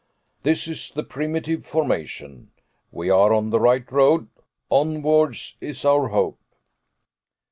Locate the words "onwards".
4.71-5.57